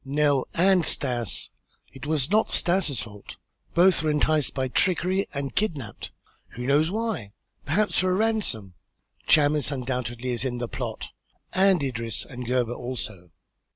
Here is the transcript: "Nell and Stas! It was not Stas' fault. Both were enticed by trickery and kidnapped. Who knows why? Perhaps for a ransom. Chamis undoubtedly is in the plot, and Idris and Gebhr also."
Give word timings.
"Nell 0.03 0.47
and 0.55 0.83
Stas! 0.83 1.51
It 1.93 2.07
was 2.07 2.31
not 2.31 2.49
Stas' 2.49 3.01
fault. 3.03 3.35
Both 3.75 4.01
were 4.01 4.09
enticed 4.09 4.55
by 4.55 4.67
trickery 4.67 5.27
and 5.31 5.53
kidnapped. 5.53 6.09
Who 6.53 6.65
knows 6.65 6.89
why? 6.89 7.33
Perhaps 7.67 7.99
for 7.99 8.09
a 8.09 8.15
ransom. 8.15 8.73
Chamis 9.27 9.69
undoubtedly 9.71 10.29
is 10.29 10.43
in 10.43 10.57
the 10.57 10.67
plot, 10.67 11.09
and 11.53 11.83
Idris 11.83 12.25
and 12.25 12.47
Gebhr 12.47 12.73
also." 12.73 13.29